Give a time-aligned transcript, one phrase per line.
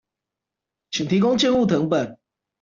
[0.89, 2.17] 請提供建物謄本